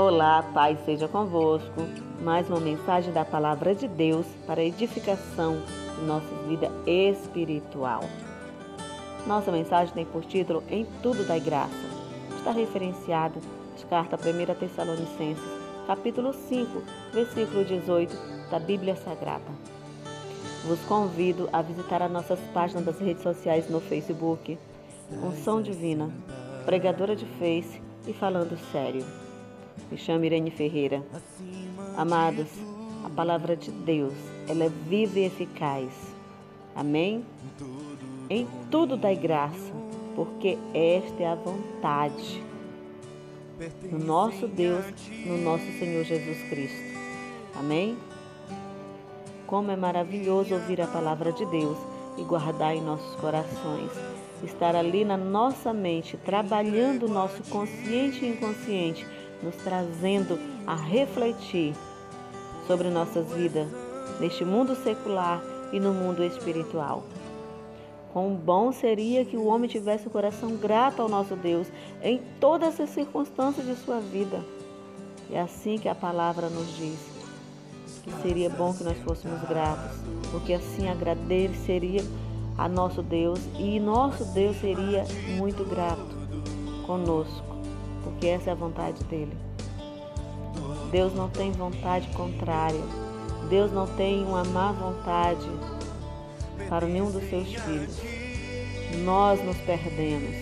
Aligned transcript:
Olá, 0.00 0.44
Pai 0.54 0.78
seja 0.84 1.08
convosco. 1.08 1.82
Mais 2.22 2.48
uma 2.48 2.60
mensagem 2.60 3.12
da 3.12 3.24
palavra 3.24 3.74
de 3.74 3.88
Deus 3.88 4.24
para 4.46 4.62
edificação 4.62 5.60
de 5.98 6.04
nossa 6.06 6.32
vida 6.46 6.70
espiritual. 6.86 8.04
Nossa 9.26 9.50
mensagem 9.50 9.92
tem 9.92 10.06
por 10.06 10.24
título 10.24 10.62
Em 10.70 10.86
Tudo 11.02 11.26
da 11.26 11.36
Graça. 11.40 11.74
Está 12.36 12.52
referenciado 12.52 13.40
de 13.76 13.84
carta 13.86 14.16
1 14.16 14.54
Tessalonicenses, 14.54 15.42
capítulo 15.88 16.32
5, 16.32 16.80
versículo 17.12 17.64
18 17.64 18.16
da 18.52 18.60
Bíblia 18.60 18.94
Sagrada. 18.94 19.50
Vos 20.64 20.78
convido 20.82 21.48
a 21.52 21.60
visitar 21.60 22.02
as 22.02 22.12
nossas 22.12 22.38
páginas 22.54 22.84
das 22.84 23.00
redes 23.00 23.24
sociais 23.24 23.68
no 23.68 23.80
Facebook, 23.80 24.56
Unção 25.10 25.60
Divina, 25.60 26.08
Pregadora 26.64 27.16
de 27.16 27.26
Face 27.40 27.82
e 28.06 28.12
Falando 28.12 28.56
Sério. 28.70 29.04
Me 29.90 29.96
chamo 29.96 30.24
Irene 30.24 30.50
Ferreira. 30.50 31.02
Amados, 31.96 32.48
a 33.04 33.10
palavra 33.10 33.56
de 33.56 33.70
Deus, 33.70 34.14
ela 34.48 34.64
é 34.64 34.68
viva 34.68 35.18
e 35.18 35.24
eficaz. 35.24 35.92
Amém? 36.74 37.24
Em 38.28 38.46
tudo 38.70 38.96
dai 38.96 39.16
graça, 39.16 39.72
porque 40.14 40.58
esta 40.74 41.22
é 41.22 41.26
a 41.26 41.34
vontade 41.34 42.42
no 43.90 43.98
nosso 43.98 44.46
Deus, 44.46 44.84
no 45.26 45.38
nosso 45.38 45.64
Senhor 45.78 46.04
Jesus 46.04 46.42
Cristo. 46.48 46.98
Amém? 47.58 47.96
Como 49.46 49.70
é 49.70 49.76
maravilhoso 49.76 50.54
ouvir 50.54 50.80
a 50.80 50.86
palavra 50.86 51.32
de 51.32 51.44
Deus 51.46 51.78
e 52.16 52.22
guardar 52.22 52.76
em 52.76 52.82
nossos 52.82 53.14
corações. 53.16 53.90
Estar 54.44 54.76
ali 54.76 55.04
na 55.04 55.16
nossa 55.16 55.72
mente, 55.72 56.16
trabalhando 56.18 57.06
o 57.06 57.08
nosso 57.08 57.42
consciente 57.50 58.24
e 58.24 58.28
inconsciente 58.28 59.04
nos 59.42 59.56
trazendo 59.56 60.38
a 60.66 60.74
refletir 60.74 61.74
sobre 62.66 62.88
nossas 62.90 63.26
vidas 63.32 63.68
neste 64.20 64.44
mundo 64.44 64.74
secular 64.76 65.42
e 65.72 65.80
no 65.80 65.92
mundo 65.92 66.24
espiritual. 66.24 67.04
Quão 68.12 68.34
bom 68.34 68.72
seria 68.72 69.24
que 69.24 69.36
o 69.36 69.46
homem 69.46 69.68
tivesse 69.68 70.06
o 70.06 70.10
coração 70.10 70.56
grato 70.56 71.02
ao 71.02 71.08
nosso 71.08 71.36
Deus 71.36 71.68
em 72.02 72.20
todas 72.40 72.80
as 72.80 72.90
circunstâncias 72.90 73.66
de 73.66 73.76
sua 73.76 74.00
vida. 74.00 74.42
É 75.30 75.40
assim 75.40 75.78
que 75.78 75.88
a 75.88 75.94
palavra 75.94 76.48
nos 76.48 76.74
diz. 76.76 76.98
Que 78.02 78.12
seria 78.22 78.48
bom 78.48 78.72
que 78.72 78.82
nós 78.82 78.96
fôssemos 78.98 79.42
gratos, 79.42 79.98
porque 80.30 80.54
assim 80.54 80.88
agradeceria 80.88 82.02
a 82.56 82.66
nosso 82.68 83.02
Deus 83.02 83.38
e 83.58 83.78
nosso 83.78 84.24
Deus 84.26 84.56
seria 84.56 85.04
muito 85.36 85.64
grato 85.64 86.16
conosco 86.86 87.47
porque 88.08 88.26
essa 88.28 88.48
é 88.48 88.52
a 88.52 88.56
vontade 88.56 89.04
dele. 89.04 89.36
Deus 90.90 91.14
não 91.14 91.28
tem 91.28 91.52
vontade 91.52 92.08
contrária. 92.08 92.80
Deus 93.50 93.70
não 93.70 93.86
tem 93.86 94.24
uma 94.24 94.44
má 94.44 94.72
vontade 94.72 95.46
para 96.68 96.86
nenhum 96.86 97.10
dos 97.10 97.28
seus 97.28 97.52
filhos. 97.52 98.00
Nós 99.04 99.44
nos 99.44 99.56
perdemos 99.58 100.34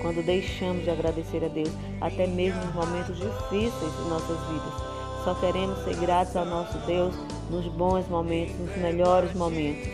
quando 0.00 0.24
deixamos 0.24 0.84
de 0.84 0.90
agradecer 0.90 1.44
a 1.44 1.48
Deus, 1.48 1.70
até 2.00 2.26
mesmo 2.26 2.64
nos 2.64 2.74
momentos 2.74 3.16
difíceis 3.16 3.96
de 3.96 4.08
nossas 4.08 4.38
vidas. 4.46 5.24
Só 5.24 5.34
queremos 5.34 5.78
ser 5.84 5.96
gratos 5.96 6.34
ao 6.36 6.46
nosso 6.46 6.78
Deus 6.86 7.14
nos 7.50 7.66
bons 7.66 8.08
momentos, 8.08 8.56
nos 8.56 8.76
melhores 8.76 9.34
momentos. 9.34 9.88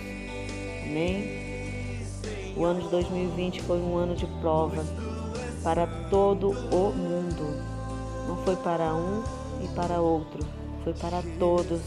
Amém? 0.84 1.46
O 2.56 2.64
ano 2.64 2.82
de 2.82 2.88
2020 2.88 3.62
foi 3.62 3.78
um 3.78 3.96
ano 3.96 4.14
de 4.14 4.26
prova 4.40 4.84
para 5.66 5.84
todo 6.08 6.50
o 6.50 6.92
mundo. 6.92 7.60
Não 8.28 8.36
foi 8.44 8.54
para 8.54 8.94
um 8.94 9.24
e 9.60 9.66
para 9.74 10.00
outro, 10.00 10.46
foi 10.84 10.94
para 10.94 11.20
todos. 11.40 11.80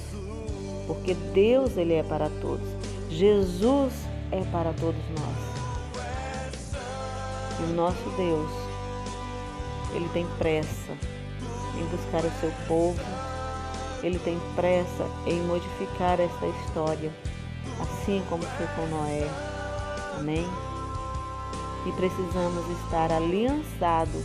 Porque 0.85 1.13
Deus 1.13 1.77
ele 1.77 1.93
é 1.93 2.03
para 2.03 2.29
todos. 2.41 2.67
Jesus 3.09 3.93
é 4.33 4.43
para 4.51 4.73
todos 4.73 5.01
nós. 5.17 6.03
E 7.57 7.63
o 7.71 7.73
nosso 7.73 8.09
Deus, 8.17 8.51
ele 9.95 10.09
tem 10.09 10.27
pressa 10.37 10.91
em 11.79 11.85
buscar 11.85 12.25
o 12.25 12.39
seu 12.41 12.51
povo. 12.67 12.99
Ele 14.03 14.19
tem 14.19 14.37
pressa 14.57 15.07
em 15.25 15.41
modificar 15.43 16.19
esta 16.19 16.47
história, 16.47 17.13
assim 17.79 18.21
como 18.29 18.43
foi 18.43 18.67
com 18.75 18.87
Noé. 18.87 19.29
Amém? 20.17 20.68
E 21.85 21.91
precisamos 21.93 22.67
estar 22.81 23.11
aliançados 23.11 24.23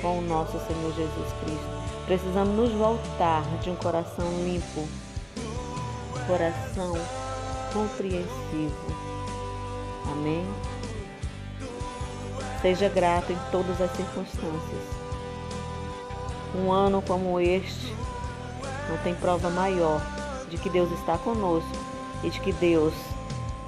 com 0.00 0.18
o 0.18 0.22
nosso 0.22 0.58
Senhor 0.66 0.92
Jesus 0.94 1.32
Cristo. 1.40 1.86
Precisamos 2.06 2.54
nos 2.54 2.72
voltar 2.72 3.42
de 3.60 3.70
um 3.70 3.76
coração 3.76 4.26
limpo, 4.44 4.86
coração 6.26 6.94
compreensivo. 7.72 9.06
Amém? 10.12 10.46
Seja 12.62 12.88
grato 12.88 13.32
em 13.32 13.38
todas 13.50 13.80
as 13.80 13.90
circunstâncias. 13.96 14.82
Um 16.54 16.72
ano 16.72 17.02
como 17.02 17.38
este 17.40 17.94
não 18.88 18.96
tem 18.98 19.14
prova 19.14 19.50
maior 19.50 20.00
de 20.48 20.56
que 20.56 20.70
Deus 20.70 20.90
está 20.92 21.18
conosco 21.18 21.68
e 22.22 22.30
de 22.30 22.40
que 22.40 22.52
Deus 22.52 22.94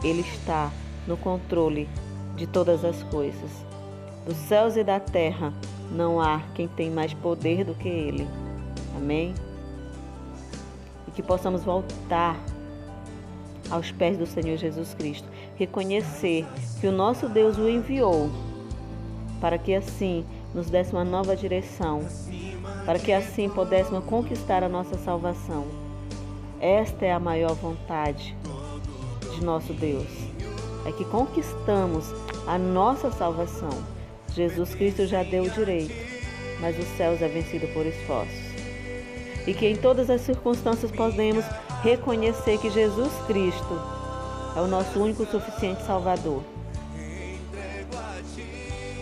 ele 0.02 0.20
está 0.20 0.70
no 1.06 1.16
controle 1.16 1.88
de 2.38 2.46
todas 2.46 2.84
as 2.84 3.02
coisas. 3.04 3.50
Dos 4.24 4.36
céus 4.36 4.76
e 4.76 4.84
da 4.84 5.00
terra 5.00 5.52
não 5.90 6.20
há 6.20 6.40
quem 6.54 6.68
tem 6.68 6.90
mais 6.90 7.12
poder 7.12 7.64
do 7.64 7.74
que 7.74 7.88
Ele. 7.88 8.26
Amém? 8.96 9.34
E 11.06 11.10
que 11.10 11.22
possamos 11.22 11.64
voltar 11.64 12.38
aos 13.70 13.90
pés 13.90 14.16
do 14.16 14.26
Senhor 14.26 14.56
Jesus 14.56 14.94
Cristo, 14.94 15.28
reconhecer 15.56 16.46
que 16.80 16.86
o 16.86 16.92
nosso 16.92 17.28
Deus 17.28 17.58
o 17.58 17.68
enviou 17.68 18.30
para 19.40 19.58
que 19.58 19.74
assim 19.74 20.24
nos 20.54 20.70
desse 20.70 20.92
uma 20.92 21.04
nova 21.04 21.36
direção, 21.36 22.00
para 22.84 22.98
que 22.98 23.12
assim 23.12 23.48
pudéssemos 23.48 24.04
conquistar 24.04 24.62
a 24.62 24.68
nossa 24.68 24.96
salvação. 24.98 25.66
Esta 26.60 27.06
é 27.06 27.12
a 27.12 27.20
maior 27.20 27.54
vontade 27.54 28.36
de 29.34 29.44
nosso 29.44 29.72
Deus. 29.72 30.27
É 30.84 30.92
que 30.92 31.04
conquistamos 31.04 32.06
a 32.46 32.58
nossa 32.58 33.10
salvação. 33.10 33.70
Jesus 34.34 34.74
Cristo 34.74 35.06
já 35.06 35.22
deu 35.22 35.44
o 35.44 35.50
direito, 35.50 35.94
mas 36.60 36.78
os 36.78 36.86
céus 36.96 37.20
é 37.22 37.28
vencido 37.28 37.66
por 37.68 37.84
esforços. 37.86 38.48
E 39.46 39.54
que 39.54 39.66
em 39.66 39.76
todas 39.76 40.10
as 40.10 40.20
circunstâncias 40.20 40.90
podemos 40.90 41.44
reconhecer 41.82 42.58
que 42.58 42.70
Jesus 42.70 43.12
Cristo 43.26 43.80
é 44.56 44.60
o 44.60 44.66
nosso 44.66 44.98
único 45.00 45.24
suficiente 45.26 45.84
Salvador. 45.84 46.42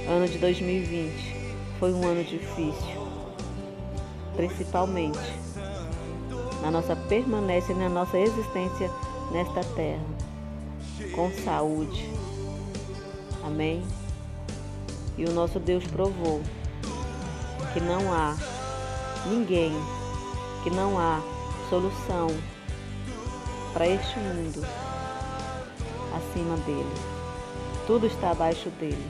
Ano 0.08 0.28
de 0.28 0.38
2020 0.38 1.36
foi 1.80 1.92
um 1.92 2.06
ano 2.06 2.22
difícil, 2.22 3.06
principalmente 4.36 5.18
na 6.62 6.70
nossa 6.70 6.94
permanência 6.94 7.72
e 7.72 7.76
na 7.76 7.88
nossa 7.88 8.18
existência 8.18 8.90
nesta 9.32 9.62
terra, 9.74 10.04
com 11.14 11.30
saúde, 11.44 12.10
Amém? 13.46 13.80
E 15.16 15.24
o 15.24 15.32
nosso 15.32 15.60
Deus 15.60 15.86
provou 15.86 16.42
que 17.72 17.80
não 17.80 18.12
há 18.12 18.36
ninguém, 19.26 19.72
que 20.64 20.70
não 20.70 20.98
há 20.98 21.20
solução 21.70 22.26
para 23.72 23.86
este 23.86 24.18
mundo 24.18 24.66
acima 26.12 26.56
dele. 26.58 26.92
Tudo 27.86 28.06
está 28.06 28.32
abaixo 28.32 28.68
dele, 28.80 29.06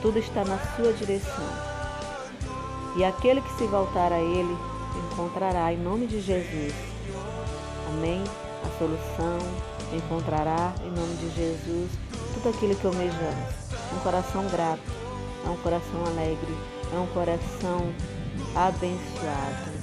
tudo 0.00 0.18
está 0.18 0.44
na 0.44 0.58
sua 0.76 0.94
direção. 0.94 1.74
E 2.96 3.04
aquele 3.04 3.42
que 3.42 3.52
se 3.58 3.66
voltar 3.66 4.12
a 4.12 4.20
ele 4.20 4.56
encontrará 5.12 5.72
em 5.72 5.78
nome 5.78 6.06
de 6.06 6.20
Jesus. 6.22 6.72
Amém? 7.90 8.24
A 8.64 8.78
solução 8.78 9.73
encontrará 9.92 10.74
em 10.84 10.90
nome 10.90 11.14
de 11.16 11.34
Jesus 11.34 11.90
tudo 12.34 12.48
aquilo 12.48 12.74
que 12.74 12.86
almejamos 12.86 13.64
um 13.94 13.98
coração 14.00 14.46
grato, 14.48 14.82
é 15.44 15.48
um 15.48 15.56
coração 15.58 16.04
alegre, 16.06 16.56
é 16.92 16.98
um 16.98 17.06
coração 17.08 17.92
abençoado. 18.54 19.74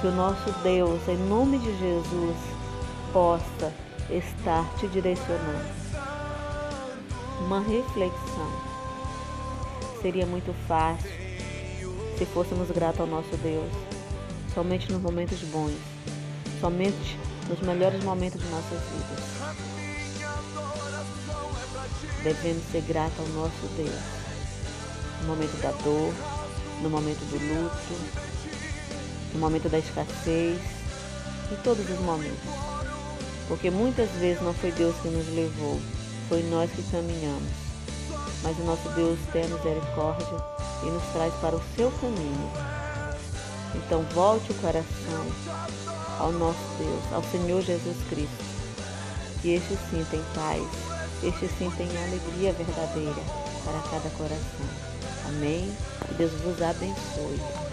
Que 0.00 0.06
o 0.06 0.12
nosso 0.12 0.50
Deus, 0.62 1.00
em 1.08 1.16
nome 1.28 1.58
de 1.58 1.78
Jesus, 1.78 2.36
possa 3.12 3.72
estar 4.10 4.64
te 4.78 4.88
direcionando. 4.88 5.80
Uma 7.44 7.60
reflexão. 7.60 8.50
Seria 10.00 10.26
muito 10.26 10.54
fácil 10.66 11.10
se 12.16 12.26
fôssemos 12.26 12.70
gratos 12.70 13.00
ao 13.00 13.06
nosso 13.06 13.36
Deus, 13.38 13.70
somente 14.54 14.90
nos 14.92 15.00
momentos 15.00 15.40
bons, 15.44 15.76
somente 16.60 17.18
nos 17.48 17.60
melhores 17.60 18.02
momentos 18.04 18.42
de 18.42 18.48
nossas 18.48 18.80
vidas. 18.90 19.39
Devemos 22.22 22.62
ser 22.70 22.82
gratos 22.82 23.18
ao 23.18 23.26
nosso 23.28 23.66
Deus. 23.76 23.90
No 25.22 25.28
momento 25.28 25.60
da 25.62 25.70
dor, 25.82 26.14
no 26.82 26.90
momento 26.90 27.20
do 27.30 27.36
luto, 27.36 28.20
no 29.32 29.40
momento 29.40 29.68
da 29.68 29.78
escassez, 29.78 30.60
em 31.50 31.56
todos 31.62 31.88
os 31.88 32.00
momentos. 32.00 32.38
Porque 33.48 33.70
muitas 33.70 34.08
vezes 34.12 34.42
não 34.42 34.54
foi 34.54 34.70
Deus 34.72 34.94
que 35.02 35.08
nos 35.08 35.26
levou, 35.34 35.80
foi 36.28 36.42
nós 36.44 36.70
que 36.70 36.82
caminhamos. 36.90 37.50
Mas 38.42 38.58
o 38.58 38.64
nosso 38.64 38.88
Deus 38.90 39.18
tem 39.32 39.46
misericórdia 39.48 40.26
e 40.82 40.86
nos 40.86 41.02
traz 41.12 41.32
para 41.40 41.56
o 41.56 41.62
seu 41.76 41.90
caminho. 42.00 42.50
Então 43.74 44.02
volte 44.14 44.52
o 44.52 44.54
coração 44.56 45.26
ao 46.18 46.32
nosso 46.32 46.58
Deus, 46.78 47.12
ao 47.12 47.22
Senhor 47.24 47.62
Jesus 47.62 47.96
Cristo. 48.08 48.44
E 49.42 49.54
este 49.54 49.76
sim 49.90 50.04
tem 50.10 50.22
paz, 50.34 50.62
este 51.22 51.48
sim 51.48 51.70
tem 51.76 51.86
alegria 51.98 52.52
verdadeira 52.52 53.22
para 53.64 53.78
cada 53.90 54.10
coração. 54.16 54.66
Amém? 55.28 55.70
Deus 56.16 56.32
vos 56.42 56.62
abençoe. 56.62 57.69